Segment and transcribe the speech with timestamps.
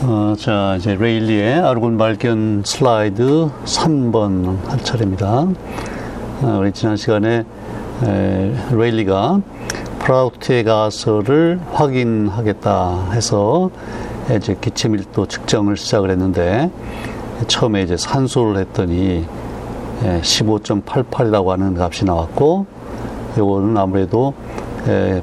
[0.00, 5.48] 어, 자, 이제 레일리의 아르곤 발견 슬라이드 3번 할 차례입니다.
[6.42, 7.44] 어, 우리 지난 시간에
[8.04, 9.40] 에, 레일리가
[9.98, 13.70] 프라우트의 가설을 확인하겠다 해서
[14.36, 16.70] 이제 기체 밀도 측정을 시작을 했는데
[17.48, 19.26] 처음에 이제 산소를 했더니
[20.02, 22.66] 15.88이라고 하는 값이 나왔고
[23.36, 24.32] 요거는 아무래도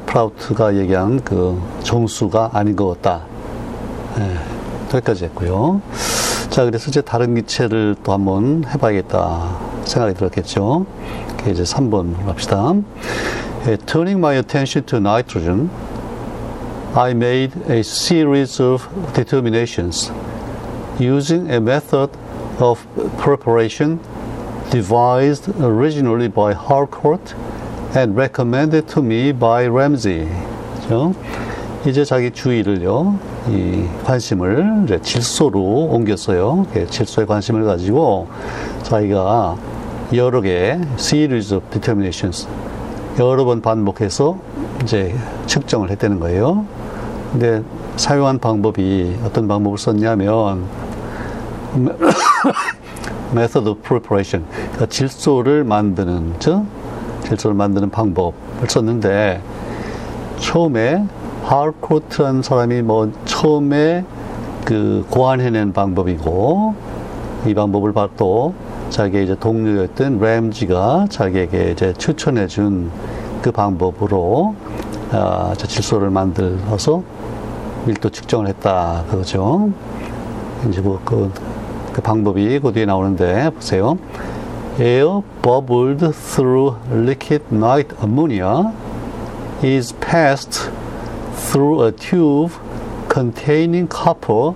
[0.06, 3.26] 프라우트가 얘기한 그 정수가 아닌 것 같다.
[4.94, 5.82] 여기까지 했고요.
[6.50, 10.86] 자, 그래서 이제 다른 기체를 또 한번 해봐야겠다 생각이 들었겠죠.
[11.50, 12.74] 이제 3번 합시다.
[13.86, 15.70] Turning my attention to nitrogen,
[16.96, 20.12] I made a series of determinations
[21.00, 22.12] using a method
[22.60, 22.86] of
[23.18, 24.00] preparation
[24.72, 27.36] devised originally by Harcourt
[27.96, 30.28] and recommended to me by Ramsey.
[30.88, 31.14] 그렇죠?
[31.88, 36.66] 이제 자기 주의를요, 이 관심을 이제 질소로 옮겼어요.
[36.90, 38.28] 질소에 관심을 가지고
[38.82, 39.56] 자기가
[40.16, 42.48] 여러 개 series of determinations
[43.20, 44.38] 여러 번 반복해서
[44.82, 46.66] 이제 측정을 했다는 거예요.
[47.32, 47.62] 근데
[47.98, 50.66] 사용한 방법이 어떤 방법을 썼냐면
[53.36, 56.64] method of preparation 그러니까 질소를 만드는 즉
[57.26, 58.34] 질소를 만드는 방법을
[58.68, 59.42] 썼는데
[60.40, 61.06] 처음에
[61.46, 64.04] 하르코트라는 사람이 뭐 처음에
[64.66, 66.76] 그 고안해낸 방법이고
[67.46, 68.54] 이 방법을 또
[68.90, 72.90] 자기 이제 동료였던 램지가 자기에게 이제 추천해 준
[73.46, 74.56] 그 방법으로
[75.12, 77.04] 아, 질소를 만들어서
[77.86, 79.70] 밀도 측정을 했다 그거죠.
[80.68, 81.30] 이제 뭐 그
[81.94, 83.98] 그 방법이 그 뒤에 나오는데 보세요.
[84.80, 88.74] Air bubbled through liquid night ammonia
[89.64, 90.70] is passed
[91.45, 92.53] through a tube
[93.09, 94.55] containing copper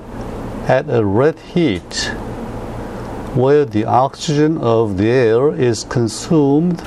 [0.68, 2.12] at a red heat,
[3.34, 6.82] where the oxygen of the air is consumed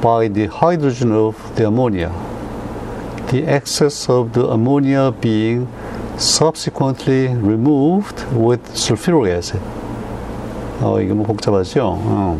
[0.00, 2.12] by the hydrogen of the ammonia,
[3.30, 5.66] the excess of the ammonia being
[6.18, 9.60] subsequently removed with sulfuric acid.
[10.82, 11.98] 어, 이게 뭐 복잡하죠?
[11.98, 12.38] 어.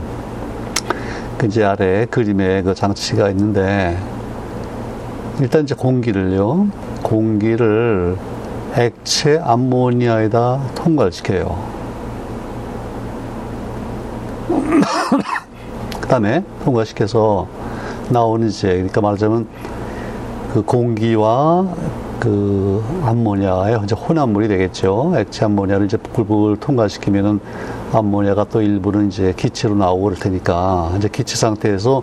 [1.38, 3.98] 그 이제 아래 그림에 그 장치가 있는데,
[5.41, 6.69] 일단 이제 공기를요,
[7.05, 8.17] 공기를
[8.75, 11.55] 액체 암모니아에다 통과를 시켜요.
[16.01, 17.47] 그 다음에 통과시켜서
[18.09, 19.47] 나오는 이제, 그러니까 말하자면
[20.51, 21.67] 그 공기와
[22.19, 25.13] 그 암모니아의 이제 혼합물이 되겠죠.
[25.16, 27.39] 액체 암모니아를 이제 부글부글 통과시키면은
[27.93, 32.01] 암모니아가 또 일부는 이제 기체로 나오고 그럴 테니까 이제 기체 상태에서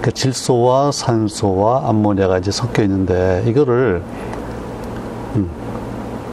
[0.00, 4.02] 그 질소와 산소와 암모니아가 이제 섞여 있는데 이거를
[5.36, 5.50] 음,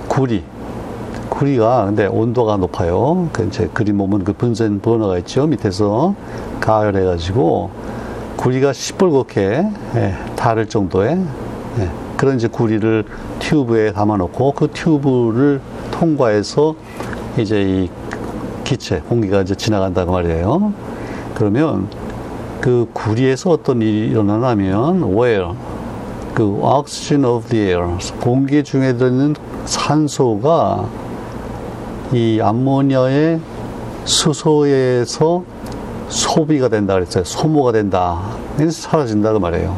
[0.07, 0.43] 구리
[1.29, 3.27] 구리가 근데 온도가 높아요.
[3.33, 6.13] 그 이제 그림 보면 그 분쇄 버너가 있죠 밑에서
[6.59, 7.71] 가열해 가지고
[8.37, 11.19] 구리가 시뻘겋게 예, 닳을 정도의
[11.79, 13.05] 예, 그런 이제 구리를
[13.39, 15.59] 튜브에 담아놓고 그 튜브를
[15.91, 16.75] 통과해서
[17.37, 17.89] 이제 이
[18.63, 20.71] 기체 공기가 이제 지나간다고 말이에요.
[21.33, 21.87] 그러면
[22.63, 25.49] 그 구리에서 어떤 일이 일어나냐면 where
[26.33, 29.35] 그 oxygen of the air 공기 중에 들어있는
[29.65, 30.87] 산소가
[32.13, 33.41] 이 암모니아의
[34.05, 35.43] 수소에서
[36.07, 37.25] 소비가 된다 그랬어요.
[37.25, 38.21] 소모가 된다.
[38.55, 39.77] 그래서 사라진다 그 말이에요.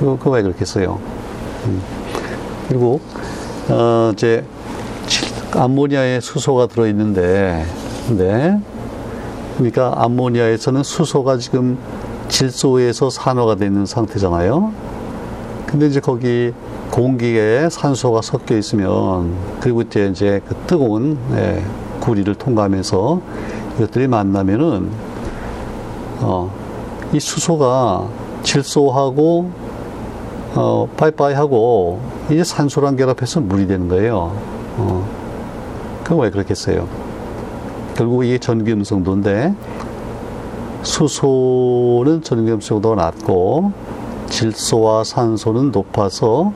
[0.00, 0.98] 그, 그왜 그렇게 써요?
[1.64, 1.80] 음.
[2.68, 3.00] 그리고
[3.70, 4.44] 어, 이제
[5.54, 7.64] 암모니아에 수소가 들어 있는데,
[8.06, 8.58] 근데
[9.56, 11.78] 그러니까 암모니아에서는 수소가 지금
[12.28, 14.72] 질소에서 산화가 되는 상태잖아요.
[15.66, 16.52] 근데 이제 거기
[16.90, 21.62] 공기에 산소가 섞여 있으면 그리고 이제 이제 그 뜨거운 예,
[22.00, 23.20] 구리를 통과하면서
[23.76, 24.90] 이것들이 만나면은
[26.20, 26.50] 어,
[27.12, 28.06] 이 수소가
[28.42, 29.50] 질소하고
[30.54, 34.36] 어, 빠이빠이하고 이제 산소랑 결합해서 물이 되는 거예요.
[34.76, 35.08] 어,
[36.04, 36.86] 그럼 왜 그렇겠어요?
[37.94, 39.54] 결국 이게 전기음성도인데
[40.82, 43.72] 수소는 전기음성도가 낮고
[44.28, 46.52] 질소와 산소는 높아서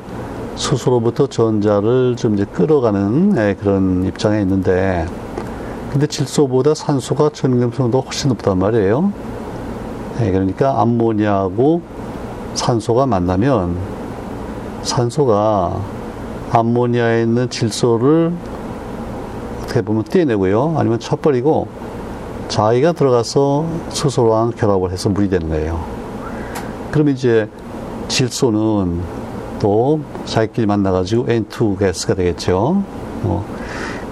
[0.56, 5.06] 수소로부터 전자를 좀 이제 끌어가는 예, 그런 입장에 있는데
[5.90, 9.12] 근데 질소보다 산소가 전기음성도가 훨씬 높단 말이에요.
[10.22, 11.82] 예, 그러니까 암모니아하고
[12.54, 13.76] 산소가 만나면
[14.82, 15.76] 산소가
[16.50, 18.32] 암모니아에 있는 질소를
[19.76, 20.74] 어떻게 보면 떼내고요.
[20.78, 21.68] 아니면 쳐버리고
[22.48, 25.84] 자기가 들어가서 수소랑 결합을 해서 물이 되는 거예요.
[26.90, 27.48] 그럼 이제
[28.08, 29.00] 질소는
[29.58, 32.82] 또 자기끼리 만나가지고 N2 가스가 되겠죠.
[33.24, 33.44] 어.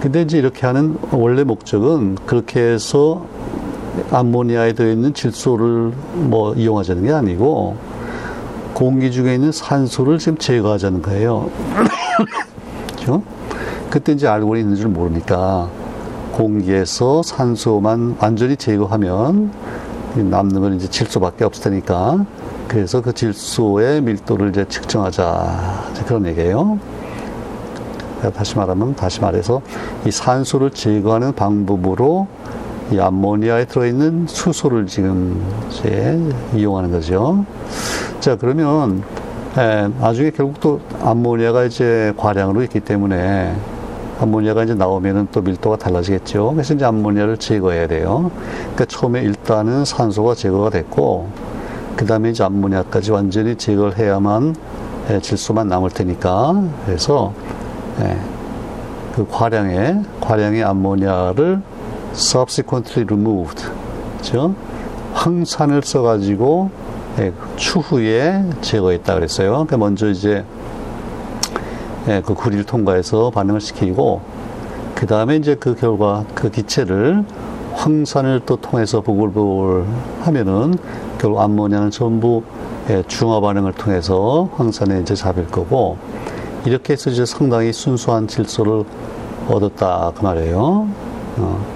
[0.00, 3.24] 근데 이제 이렇게 하는 원래 목적은 그렇게 해서
[4.10, 7.76] 암모니아에 들어있는 질소를 뭐 이용하자는 게 아니고
[8.74, 11.48] 공기 중에 있는 산소를 지금 제거하자는 거예요.
[12.96, 13.22] 그렇죠?
[13.94, 15.68] 그때 이제 알고는 있는 줄 모르니까
[16.32, 19.52] 공기에서 산소만 완전히 제거하면
[20.16, 22.26] 남는 건 이제 질소밖에 없을 테니까
[22.66, 26.80] 그래서 그 질소의 밀도를 이제 측정하자 그런 얘기예요.
[28.34, 29.62] 다시 말하면 다시 말해서
[30.04, 32.26] 이 산소를 제거하는 방법으로
[32.90, 35.40] 이 암모니아에 들어있는 수소를 지금
[35.70, 36.20] 이제
[36.52, 37.44] 이용하는 거죠.
[38.18, 39.04] 자 그러면
[39.56, 43.54] 에, 나중에 결국 또 암모니아가 이제 과량으로 있기 때문에
[44.24, 46.52] 암모니아가 이제 나오면은 또 밀도가 달라지겠죠.
[46.52, 48.30] 그래서 이제 암모니아를 제거해야 돼요.
[48.60, 51.28] 그러니까 처음에 일단은 산소가 제거가 됐고,
[51.96, 54.56] 그 다음에 이제 암모니아까지 완전히 제거를 해야만
[55.10, 56.64] 예, 질소만 남을 테니까.
[56.86, 57.32] 그래서
[58.00, 58.16] 예,
[59.14, 61.60] 그 과량의 과량의 암모니아를
[62.14, 63.64] subsequently removed,
[64.18, 64.54] 그죠?
[65.12, 66.70] 황산을 써가지고
[67.18, 69.50] 예, 추후에 제거했다 그랬어요.
[69.50, 70.44] 그러니까 먼저 이제
[72.08, 74.20] 예, 그 구리를 통과해서 반응을 시키고
[74.94, 77.24] 그 다음에 이제 그 결과 그 기체를
[77.72, 79.84] 황산을 또 통해서 보글보글
[80.20, 80.76] 하면은
[81.18, 82.42] 결국 암모니아는 전부
[82.90, 85.96] 예, 중화 반응을 통해서 황산에 이제 잡힐 거고
[86.66, 88.84] 이렇게 해서 이제 상당히 순수한 질소를
[89.48, 90.88] 얻었다 그 말이에요.
[91.38, 91.66] 어.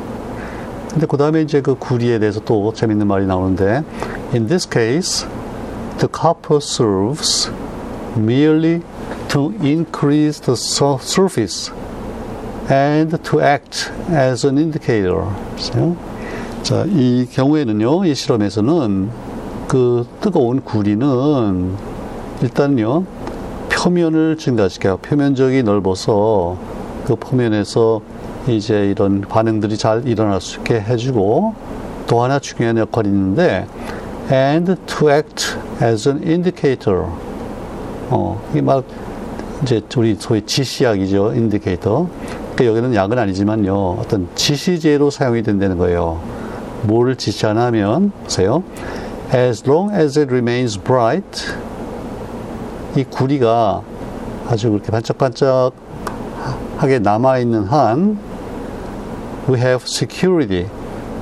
[0.90, 3.82] 근데 그 다음에 이제 그 구리에 대해서 또 재밌는 말이 나오는데
[4.32, 5.26] in this case
[5.98, 7.50] the copper serves
[8.16, 8.82] merely
[9.28, 11.70] to increase the surface
[12.70, 15.24] and to act as an indicator.
[16.62, 19.10] 자, 이 경우에는요, 이 실험에서는
[19.68, 21.76] 그 뜨거운 구리는
[22.42, 23.04] 일단요,
[23.70, 24.98] 표면을 증가시켜요.
[24.98, 26.56] 표면적이 넓어서
[27.04, 28.00] 그 표면에서
[28.48, 31.54] 이제 이런 반응들이 잘 일어날 수 있게 해주고
[32.06, 33.66] 또 하나 중요한 역할이 있는데
[34.30, 37.04] and to act as an indicator.
[38.10, 38.82] 어, 이말
[39.62, 41.34] 이제 우리 소위 지시약이죠.
[41.34, 42.08] 인디케이터.
[42.54, 43.96] 그러니까 여기는 약은 아니지만요.
[44.00, 46.20] 어떤 지시제로 사용이 된다는 거예요.
[46.82, 48.62] 뭐를 지시하나 하면, 보세요.
[49.34, 51.44] As long as it remains bright,
[52.96, 53.82] 이 구리가
[54.48, 55.74] 아주 그렇게 반짝반짝하게
[57.00, 58.18] 남아있는 한,
[59.48, 60.66] we have security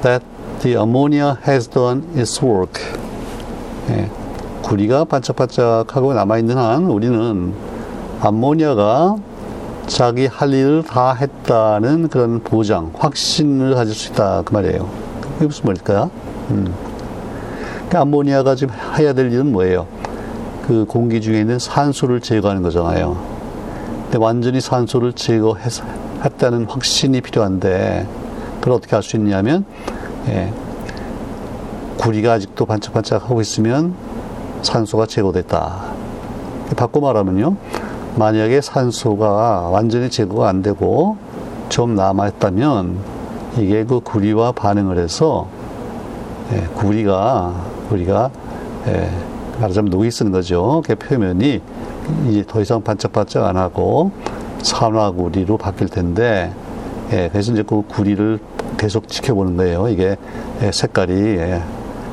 [0.03, 0.25] that
[0.61, 2.83] the ammonia has done its work.
[3.91, 4.11] 예,
[4.62, 7.53] 구리가 반짝반짝하고 남아있는 한, 우리는
[8.20, 9.16] 암모니아가
[9.86, 14.42] 자기 할 일을 다 했다는 그런 보장, 확신을 가질 수 있다.
[14.44, 14.88] 그 말이에요.
[15.20, 16.10] 그게 무슨 말일까요?
[16.50, 16.74] 음.
[17.74, 19.86] 그러니까 암모니아가 지금 해야 될 일은 뭐예요?
[20.66, 23.16] 그 공기 중에 있는 산소를 제거하는 거잖아요.
[24.04, 28.06] 근데 완전히 산소를 제거했다는 확신이 필요한데,
[28.60, 29.64] 그걸 어떻게 할 수 있냐면,
[30.28, 30.52] 예,
[31.98, 33.94] 구리가 아직도 반짝반짝 하고 있으면
[34.62, 35.84] 산소가 제거됐다.
[36.76, 37.56] 바꿔 말하면요.
[38.16, 41.16] 만약에 산소가 완전히 제거가 안 되고
[41.68, 42.98] 좀 남아있다면
[43.58, 45.48] 이게 그 구리와 반응을 해서
[46.52, 47.54] 예, 구리가
[47.88, 48.30] 구리가
[48.88, 49.10] 예,
[49.60, 50.82] 말하자면 녹이 쓰는 거죠.
[50.86, 51.60] 그 표면이
[52.28, 54.12] 이제 더 이상 반짝반짝 안 하고
[54.62, 56.52] 산화구리로 바뀔 텐데
[57.12, 58.38] 예, 그래서 이제 그 구리를
[58.78, 59.88] 계속 지켜보는 거예요.
[59.88, 60.16] 이게
[60.62, 61.62] 예, 색깔이 예,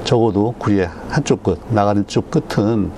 [0.04, 2.92] 적어도 구리의 한쪽 끝 나가는 쪽 끝은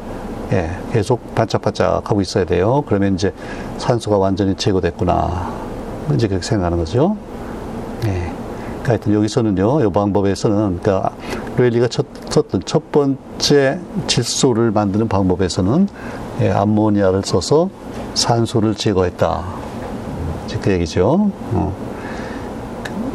[0.51, 2.83] 예, 계속 반짝반짝 하고 있어야 돼요.
[2.87, 3.33] 그러면 이제
[3.77, 5.53] 산소가 완전히 제거됐구나.
[6.13, 7.17] 이제 그렇게 생각하는 거죠.
[8.05, 8.35] 예.
[8.85, 11.11] 그러니까 하여튼 여기서는요, 이 방법에서는, 그러니까
[11.57, 15.87] 레일리가 첫, 썼던 첫 번째 질소를 만드는 방법에서는
[16.41, 17.69] 예, 암모니아를 써서
[18.13, 19.43] 산소를 제거했다.
[20.45, 21.31] 이제 그 얘기죠.
[21.53, 21.75] 어.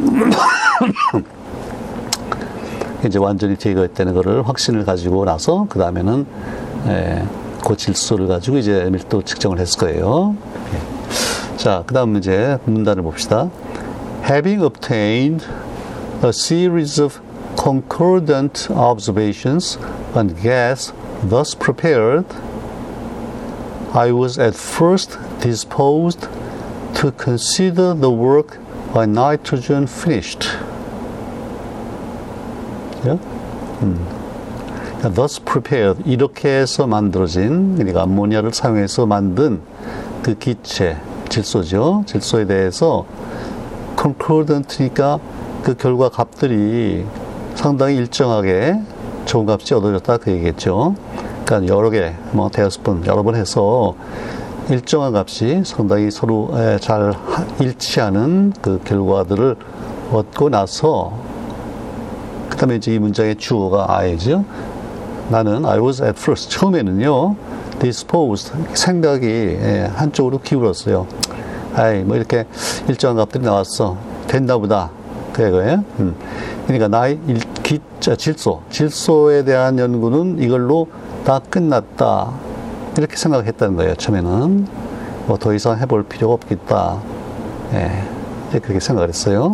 [3.05, 6.25] 이제 완전히 제거했다는 것을 확신을 가지고 나서 그 다음에는
[6.86, 7.24] 예,
[7.64, 10.36] 그 질소를 가지고 이제 밀도 측정을 했을 거예요.
[10.72, 11.56] 예.
[11.56, 13.50] 자, 그 다음 이제 문단을 봅시다.
[14.24, 15.46] Having obtained
[16.22, 17.20] a series of
[17.56, 19.78] concordant observations
[20.14, 20.92] on gas
[21.28, 22.26] thus prepared,
[23.92, 26.28] I was at first disposed
[27.00, 28.58] to consider the work
[28.92, 30.46] by nitrogen finished.
[33.04, 33.18] Yeah?
[33.82, 34.19] 음.
[35.09, 39.61] Thus prepared 이렇게 해서 만들어진 그러니까 암모니아를 사용해서 만든
[40.21, 40.97] 그 기체
[41.29, 43.05] 질소죠 질소에 대해서
[43.97, 45.19] concordant니까
[45.63, 47.05] 그 결과 값들이
[47.55, 48.79] 상당히 일정하게
[49.25, 50.95] 좋은 값이 얻어졌다 그 얘기겠죠
[51.45, 53.95] 그러니까 여러 개뭐 대여섯 번 여러 번 해서
[54.69, 57.13] 일정한 값이 상당히 서로 잘
[57.59, 59.55] 일치하는 그 결과들을
[60.11, 61.13] 얻고 나서
[62.49, 64.45] 그 다음에 이제 이 문장의 주어가 I죠.
[65.31, 67.35] 나는 I was at first 처음에는요
[67.79, 69.57] disposed 생각이
[69.95, 71.07] 한쪽으로 기울었어요.
[71.73, 72.45] 아이 뭐 이렇게
[72.89, 73.97] 일정한 값들이 나왔어
[74.27, 74.91] 된다 보다
[75.31, 75.85] 그거예요.
[75.99, 76.15] 음.
[76.67, 80.87] 그러니까 나의 일, 기, 질소 질소에 대한 연구는 이걸로
[81.23, 82.33] 다 끝났다
[82.97, 83.95] 이렇게 생각했다는 거예요.
[83.95, 84.67] 처음에는
[85.27, 86.99] 뭐 더 이상 해볼 필요가 없겠다.
[87.73, 89.53] 예, 그렇게 생각을 했어요.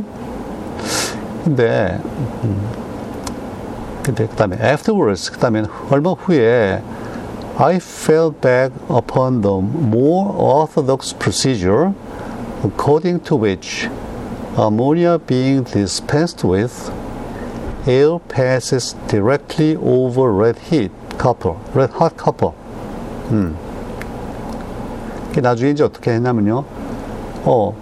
[1.44, 2.00] 근데
[2.44, 2.87] 음,
[4.07, 6.83] 근데 그다음에 afterwards 그다음에 얼마 후에
[7.59, 11.93] I fell back upon the more orthodox procedure
[12.65, 13.89] according to which
[14.57, 16.91] ammonia being dispensed with
[17.87, 22.53] air passes directly over red heat copper, red hot copper.
[23.31, 23.57] 음.
[25.37, 26.65] 나중에 이제 어떻게 했냐면요.
[27.45, 27.75] 어,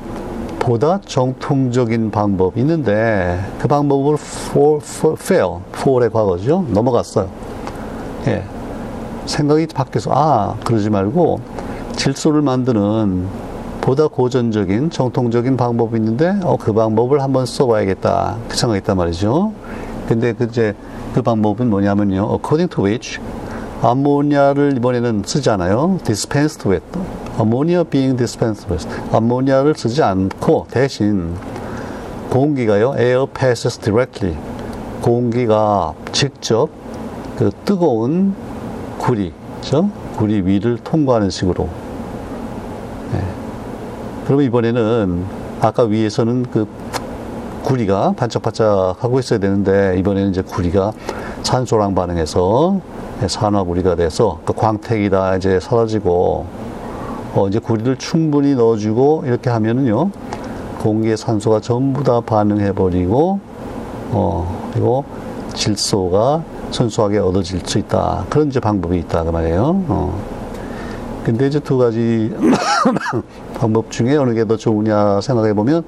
[0.65, 6.65] 보다 정통적인 방법이 있는데 그 방법을 for, for, fail, for의 과거죠.
[6.69, 7.29] 넘어갔어요.
[8.25, 8.43] 예.
[9.27, 11.39] 생각이 바뀌어서 아 그러지 말고
[11.95, 13.27] 질소를 만드는
[13.79, 19.53] 보다 고전적인 정통적인 방법이 있는데 어, 그 방법을 한번 써봐야겠다 그 생각했단 말이죠.
[20.07, 20.74] 근데 그 이제
[21.13, 22.31] 그 방법은 뭐냐면요.
[22.31, 23.19] according to which
[23.84, 26.00] 암모니아를 이번에는 쓰지 않아요.
[26.03, 26.86] dispensed with.
[27.39, 28.68] Ammonia being dispensed.
[29.12, 31.36] 암모니아를 쓰지 않고 대신
[32.30, 32.96] 공기가요.
[32.98, 34.38] air passes directly.
[35.01, 36.70] 공기가 직접
[37.38, 38.34] 그 뜨거운
[38.98, 39.89] 구리, 그죠?
[40.18, 41.68] 구리 위를 통과하는 식으로.
[43.12, 43.20] 네.
[44.25, 45.25] 그러면 이번에는
[45.62, 46.68] 아까 위에서는 그
[47.63, 50.94] 구리가 반짝반짝 하고 있어야 되는데 이번에는 이제 구리가
[51.44, 52.80] 산소랑 반응해서
[53.27, 56.46] 산화구리가 돼서 그 광택이 다 이제 사라지고
[57.36, 60.10] 어 이제 구리를 충분히 넣어주고 이렇게 하면은요
[60.80, 63.39] 공기의 산소가 전부 다 반응해 버리고
[64.12, 65.04] 어 그리고
[65.54, 69.84] 질소가 순수하게 얻어질 수 있다 그런 이제 방법이 있다 그 말이에요.
[69.88, 70.20] 어.
[71.25, 72.32] 근데 이제 두 가지
[73.60, 75.84] 방법 중에 어느 게 더 좋으냐 생각해 보면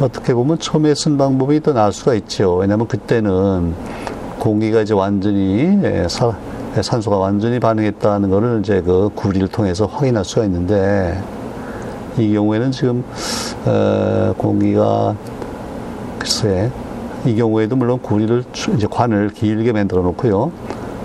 [0.00, 2.56] 어떻게 보면 처음에 쓴 방법이 더 나을 수가 있죠.
[2.56, 3.74] 왜냐하면 그때는
[4.38, 6.32] 공기가 이제 완전히 예, 사, 예,
[6.80, 11.20] 산소가 완전히 반응했다는 것을 이제 그 구리를 통해서 확인할 수가 있는데
[12.16, 13.04] 이 경우에는 지금
[13.66, 15.14] 어, 공기가
[16.18, 16.70] 글쎄
[17.26, 18.44] 이 경우에도 물론 구리를
[18.76, 20.52] 이제 관을 길게 만들어 놓고요.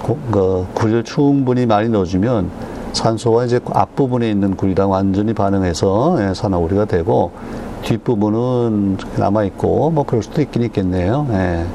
[0.01, 2.49] 고, 그 구리를 충분히 많이 넣어주면
[2.93, 7.31] 산소가 이제 앞부분에 있는 구리랑 완전히 반응해서 예, 산화구리가 되고
[7.83, 11.27] 뒷부분은 남아 있고 뭐 그럴 수도 있긴 있겠네요.
[11.31, 11.65] 예.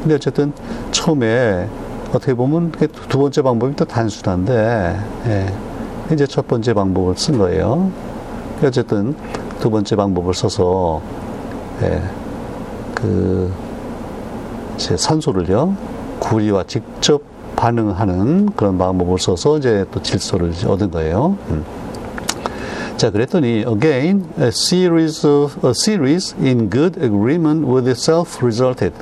[0.00, 0.52] 근데 어쨌든
[0.90, 1.68] 처음에
[2.14, 2.70] 어떻게 보면
[3.08, 5.54] 두 번째 방법이 더 단순한데 예.
[6.12, 7.90] 이제 첫 번째 방법을 쓴 거예요.
[8.62, 9.16] 어쨌든
[9.58, 11.02] 두 번째 방법을 써서
[11.82, 12.00] 예.
[12.94, 13.52] 그
[14.76, 15.76] 산소를요
[16.20, 17.22] 구리와 직접
[17.56, 21.36] 반응하는 그런 방법을 써서 이제 또 질소를 얻은 거예요.
[21.50, 21.64] 음.
[22.96, 28.92] 자, 그랬더니 again a series of a series in good agreement with itself resulted.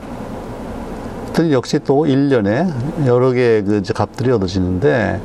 [1.43, 5.21] 그랬더니 역시 또 1년에 여러 개의 그 값들이 얻어지는데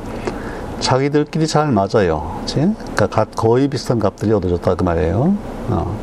[0.80, 2.40] 자기들끼리 잘 맞아요.
[2.42, 2.56] 그치?
[2.96, 5.36] 그러니까 거의 비슷한 값들이 얻어졌다 그 말이에요.
[5.70, 5.98] 어.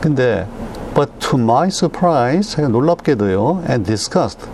[0.00, 0.46] 근데
[0.94, 4.46] but to my surprise 놀랍게도요 and disgust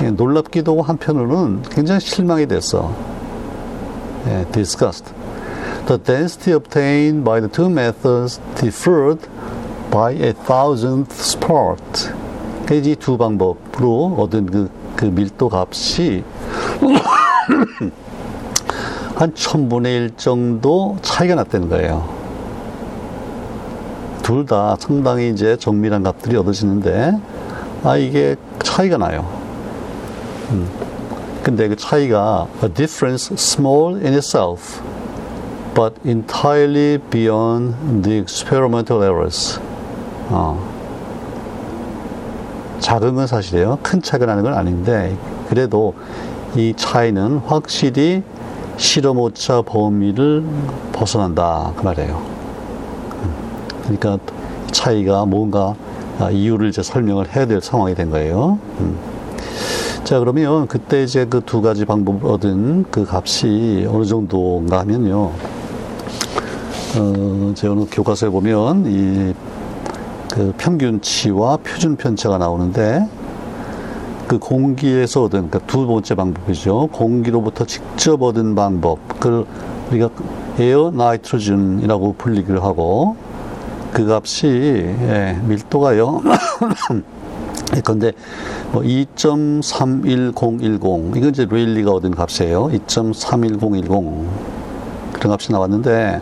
[0.00, 2.92] 놀랍기도 한편으로는 굉장히 실망이 됐어.
[4.26, 5.12] 예, disgust.
[5.86, 9.26] The density obtained by the two methods differed
[9.90, 12.17] by a thousandth part.
[12.74, 16.24] 이 두 방법으로 얻은 그, 그 밀도 값이
[19.16, 22.08] 한 천분의 일 정도 차이가 났다는 거예요.
[24.22, 27.18] 둘 다 상당히 이제 정밀한 값들이 얻어지는데,
[27.82, 29.26] 아, 이게 차이가 나요.
[30.50, 30.68] 음.
[31.42, 34.80] 근데 그 차이가 a difference small in itself.
[35.74, 39.60] but entirely beyond the experimental errors.
[40.28, 40.58] 어.
[42.88, 43.78] 작은 건 사실이에요.
[43.82, 45.14] 큰 차이가 나는 건 아닌데,
[45.50, 45.92] 그래도
[46.56, 48.22] 이 차이는 확실히
[48.78, 50.42] 실험 오차 범위를
[50.94, 51.74] 벗어난다.
[51.76, 52.22] 그 말이에요.
[53.82, 54.16] 그러니까
[54.70, 55.74] 차이가 뭔가
[56.32, 58.58] 이유를 이제 설명을 해야 될 상황이 된 거예요.
[58.80, 58.96] 음.
[60.04, 65.30] 자, 그러면 그때 이제 그 두 가지 방법을 얻은 그 값이 어느 정도인가 하면요.
[66.96, 69.34] 어, 제 어느 교과서에 보면 이
[70.38, 73.04] 그 평균치와 표준 편차가 나오는데
[74.28, 76.90] 그 공기에서 얻은 그두 번째 방법이죠.
[76.92, 79.44] 공기로부터 직접 얻은 방법, 그
[79.90, 80.10] 우리가
[80.60, 83.16] air nitrogen이라고 불리기를 하고
[83.92, 86.22] 그 값이 예, 밀도가요.
[87.84, 88.12] 근데
[88.70, 92.68] 뭐 2.31010 이건 이제 레일리가 얻은 값이에요.
[92.68, 94.24] 2.31010
[95.14, 96.20] 그런 값이 나왔는데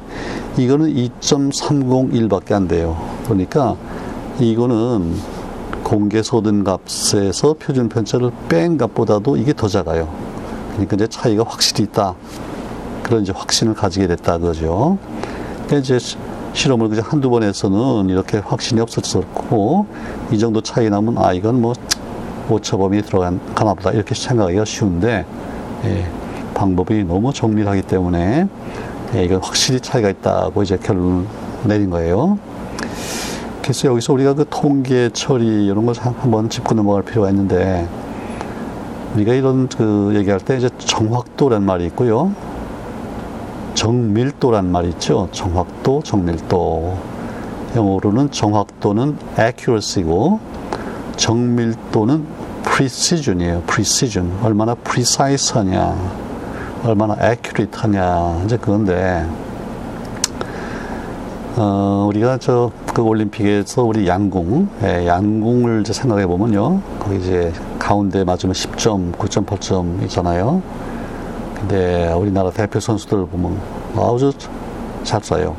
[0.57, 2.95] 이거는 2.301밖에 안 돼요.
[3.25, 3.75] 그러니까
[4.39, 5.15] 이거는
[5.83, 10.09] 공개소 얻은 값에서 표준 편차를 뺀 값보다도 이게 더 작아요.
[10.71, 12.15] 그러니까 이제 차이가 확실히 있다.
[13.03, 14.97] 그런 이제 확신을 가지게 됐다 그거죠.
[15.67, 15.99] 그러니까 이제
[16.53, 19.87] 실험을 그냥 한두 번 해서는 이렇게 확신이 없었었고
[20.31, 21.73] 이 정도 차이 나면 아 이건 뭐
[22.49, 25.25] 오차범위 들어간 가나 보다 이렇게 생각하기가 쉬운데
[25.85, 26.07] 예,
[26.53, 28.47] 방법이 너무 정밀하기 때문에
[29.15, 31.25] 예, 이건 확실히 차이가 있다고 이제 결론을
[31.65, 32.37] 내린 거예요.
[33.63, 37.87] 그래서 여기서 우리가 그 통계 처리 이런 걸 한번 짚고 넘어갈 필요가 있는데
[39.15, 42.33] 우리가 이런 그 얘기할 때 이제 정확도란 말이 있고요.
[43.73, 45.29] 정밀도란 말이 있죠.
[45.31, 46.97] 정확도, 정밀도.
[47.73, 50.41] 영어로는 정확도는 accuracy고
[51.15, 52.25] 정밀도는
[52.65, 53.61] precision이에요.
[53.61, 54.39] precision.
[54.43, 55.95] 얼마나 precise 하냐.
[56.83, 58.41] 얼마나 accurate 하냐.
[58.43, 59.25] 이제 그건데
[61.55, 66.79] 어, 우리가 저 그 올림픽에서 우리 양궁, 예, 양궁을 생각해 보면요.
[66.99, 70.61] 거기 이제 가운데 맞으면 10점, 9.8점 있잖아요.
[71.55, 73.57] 근데 우리나라 대표 선수들 보면
[73.95, 74.31] 아주
[75.03, 75.55] 잘 쏴요.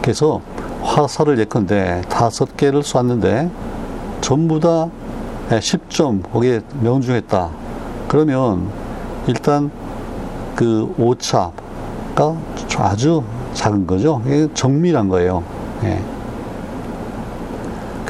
[0.00, 0.40] 그래서
[0.82, 3.50] 화살을 예컨대 다섯 개를 쐈는데
[4.22, 4.88] 전부 다
[5.50, 7.50] 10점 거기에 명중했다.
[8.08, 8.68] 그러면
[9.26, 9.70] 일단
[10.56, 11.52] 그 오차가
[12.78, 14.22] 아주 작은 거죠.
[14.54, 15.42] 정밀한 거예요.
[15.84, 16.00] 예.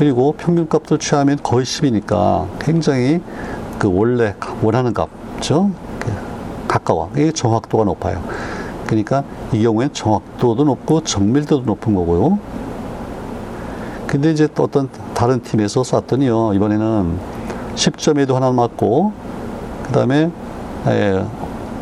[0.02, 3.20] 그리고 평균값을 취하면 거의 10이니까 굉장히
[3.78, 5.70] 그 원래 원하는 값죠.
[6.66, 7.12] 가까워.
[7.14, 8.20] 이게 정확도가 높아요.
[8.88, 12.40] 그러니까 이 경우엔 정확도도 높고 정밀도도 높은 거고요.
[14.08, 16.54] 근데 이제 또 어떤 다른 팀에서 쐈더니요.
[16.54, 17.18] 이번에는
[17.76, 19.12] 10점에도 하나 맞고
[19.84, 20.32] 그 다음에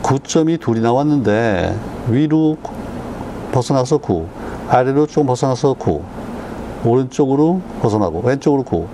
[0.03, 1.75] 9점이 둘이 나왔는데
[2.11, 2.59] 위로
[3.51, 4.27] 벗어나서 9,
[4.69, 6.03] 아래로 좀 벗어나서 9,
[6.85, 8.87] 오른쪽으로 벗어나고 왼쪽으로 9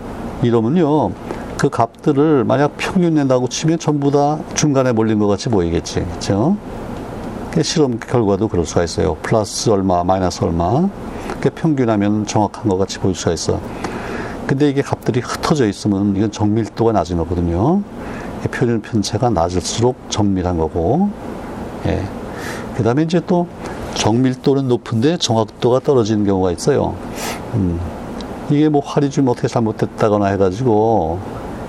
[0.42, 1.12] 이러면요
[1.59, 6.05] 그 값들을 만약 평균 낸다고 치면 전부 다 중간에 몰린 것 같이 보이겠지.
[6.05, 6.57] 그렇죠
[7.62, 9.16] 실험 결과도 그럴 수가 있어요.
[9.22, 10.87] 플러스 얼마 마이너스 얼마.
[11.40, 13.59] 그 평균하면 정확한 것 같이 보일 수가 있어.
[14.46, 17.83] 근데 이게 값들이 흩어져 있으면 이건 정밀도가 낮은 거거든요.
[18.51, 21.09] 표준 편차가 낮을수록 정밀한 거고.
[21.87, 22.07] 예.
[22.77, 23.49] 그 다음에 이제 또
[23.94, 26.94] 정밀도는 높은데 정확도가 떨어지는 경우가 있어요.
[27.57, 27.81] 음,
[28.51, 31.19] 이게 뭐 활이 좀 어떻게 잘못됐다거나 해가지고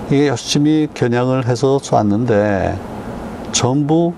[0.08, 2.78] 이게 열심히 겨냥을 해서 쐈는데
[3.52, 4.12] 전부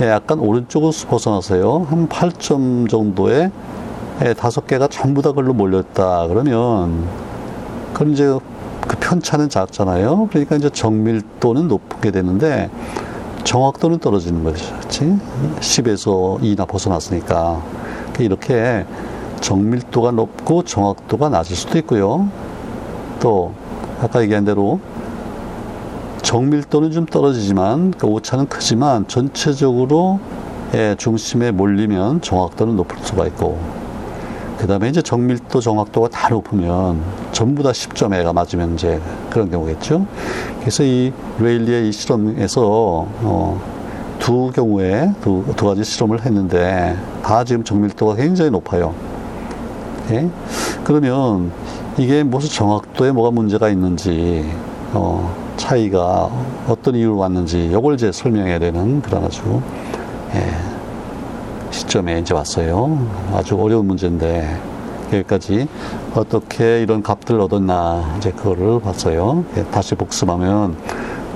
[0.00, 1.86] 약간 오른쪽으로 벗어나서요.
[1.88, 3.50] 한 8점 정도의
[4.36, 6.28] 다섯 개가 전부 다 걸로 몰렸다.
[6.28, 7.06] 그러면
[7.94, 8.26] 그럼 이제
[8.80, 10.28] 그 편차는 작잖아요.
[10.30, 12.70] 그러니까 이제 정밀도는 높게 되는데
[13.44, 14.66] 정확도는 떨어지는 거죠.
[14.78, 15.18] 그렇지?
[15.60, 17.62] 10에서 2나 벗어났으니까.
[18.18, 18.84] 이렇게
[19.44, 22.28] 정밀도가 높고 정확도가 낮을 수도 있고요.
[23.20, 23.52] 또
[24.00, 24.80] 아까 얘기한 대로
[26.22, 30.18] 정밀도는 좀 떨어지지만 그 오차는 크지만 전체적으로
[30.72, 33.60] 예, 중심에 몰리면 정확도는 높을 수가 있고
[34.56, 37.02] 그 다음에 이제 정밀도 정확도가 다 높으면
[37.32, 40.06] 전부 다 10점에가 맞으면 이제 그런 경우겠죠.
[40.60, 43.60] 그래서 이 레일리의 이 실험에서 어,
[44.18, 49.13] 두 경우에 두, 두 가지 실험을 했는데 다 지금 정밀도가 굉장히 높아요.
[50.10, 50.28] 예?
[50.84, 51.52] 그러면
[51.96, 54.44] 이게 무슨 정확도에 뭐가 문제가 있는지
[54.92, 56.30] 어, 차이가
[56.68, 59.60] 어떤 이유로 왔는지 이걸 이제 설명해야 되는 아주
[60.34, 60.50] 예,
[61.70, 62.98] 시점에 이제 왔어요.
[63.32, 64.60] 아주 어려운 문제인데
[65.12, 65.68] 여기까지
[66.14, 69.44] 어떻게 이런 값들을 얻었나 이제 그거를 봤어요.
[69.56, 70.76] 예, 다시 복습하면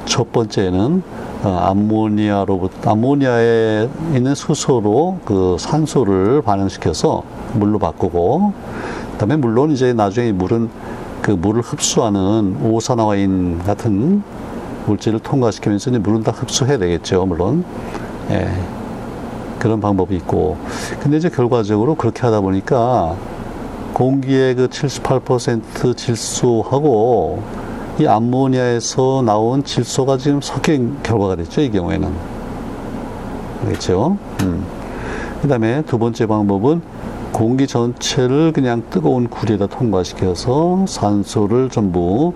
[0.04, 1.02] 첫 번째는
[1.44, 7.22] 어, 암모니아로부터 암모니아에 있는 수소로 그 산소를 반응시켜서
[7.54, 8.52] 물로 바꾸고
[9.12, 10.68] 그다음에 물론 이제 나중에 물은
[11.22, 14.22] 그 물을 흡수하는 오산화인 같은
[14.86, 17.64] 물질을 통과시키면서 이제 물은 다 흡수해야 되겠죠, 물론.
[18.30, 18.48] 예.
[19.58, 20.56] 그런 방법이 있고.
[21.00, 23.16] 근데 이제 결과적으로 그렇게 하다 보니까
[23.92, 27.42] 공기의 그 78% 질소하고
[27.98, 32.08] 이 암모니아에서 나온 질소가 지금 섞인 결과가 됐죠, 이 경우에는.
[33.64, 34.16] 그렇죠?
[34.42, 34.64] 음.
[35.42, 36.80] 그 다음에 두 번째 방법은
[37.32, 42.32] 공기 전체를 그냥 뜨거운 구리에다 통과시켜서 산소를 전부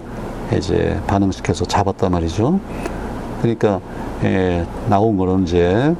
[0.56, 2.60] 이제 반응시켜서 잡았단 말이죠.
[3.40, 3.80] 그러니까
[4.22, 5.94] 예, 나온 거는 이제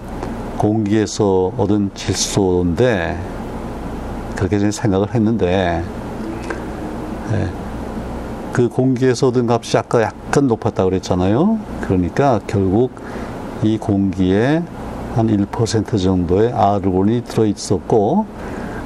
[0.59, 3.19] 공기에서 얻은 질소인데
[4.37, 5.83] 그렇게 생각을 했는데
[7.33, 7.49] 예,
[8.53, 11.59] 그 공기에서 얻은 값이 아까 약간 높았다고 그랬잖아요.
[11.81, 12.93] 그러니까 결국
[13.63, 14.63] 이 공기에
[15.15, 18.27] 한 1% 정도의 아르곤이 들어 있었고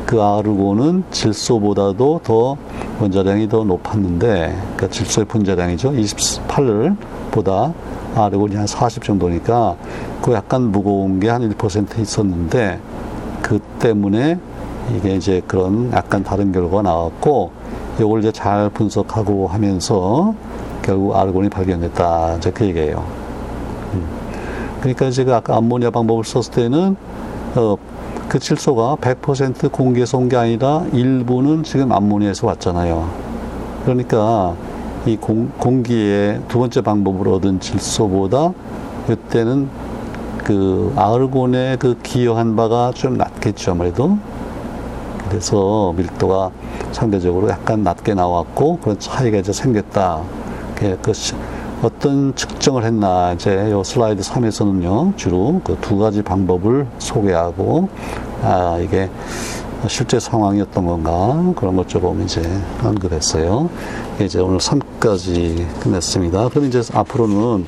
[0.07, 2.57] 그 아르곤은 질소보다도 더
[3.01, 5.91] 원자량이 더 높았는데 그러니까 질소의 분자량이죠.
[5.93, 7.75] 28보다
[8.15, 9.77] 아르곤이 한 40 정도니까
[10.23, 12.81] 그 약간 무거운 게 한 1% 있었는데
[13.43, 14.39] 그 때문에
[14.97, 17.51] 이게 이제 그런 약간 다른 결과가 나왔고
[17.99, 20.35] 이걸 이제 잘 분석하고 하면서
[20.83, 23.05] 결국 아르곤이 발견됐다 이제 그 얘기예요.
[23.95, 24.07] 음.
[24.81, 26.97] 그러니까 제가 아까 암모니아 방법을 썼을 때는
[27.57, 27.77] 어,
[28.29, 33.09] 그 질소가 100% 공기에서 온 게 아니라 일부는 지금 암모니아에서 왔잖아요.
[33.85, 34.55] 그러니까
[35.07, 38.53] 이 공, 공기의 두 번째 방법으로 얻은 질소보다
[39.09, 39.69] 이때는
[40.45, 44.19] 그 아르곤의 그 기여한 바가 좀 낮겠죠, 아무래도.
[45.29, 46.51] 그래서 밀도가
[46.93, 50.21] 상대적으로 약간 낮게 나왔고 그런 차이가 이제 생겼다.
[50.75, 51.13] 그
[51.83, 57.89] 어떤 측정을 했나 이제 요 슬라이드 3에서는요 주로 그 두 가지 방법을 소개하고
[58.43, 59.11] 아 이게
[59.89, 62.43] 실제 상황이었던 건가 그런 것 조금 이제
[62.83, 63.69] 언급했어요.
[64.21, 66.49] 이제 오늘 3까지 끝냈습니다.
[66.49, 67.67] 그럼 이제 앞으로는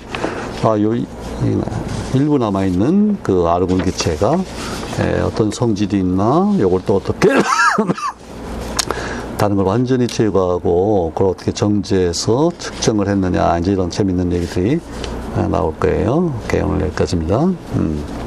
[0.64, 0.94] 아요
[2.14, 4.36] 일부 남아 있는 그 아르곤 기체가
[5.00, 7.28] 에, 어떤 성질이 있나 요걸 또 어떻게
[9.38, 14.80] 다른 걸 완전히 제거하고 그걸 어떻게 정제해서 측정을 했느냐 이제 이런 재밌는 얘기들이
[15.48, 16.34] 나올 거예요.
[16.44, 17.44] 오케이, 오늘 여기까지입니다.
[17.44, 18.17] 음.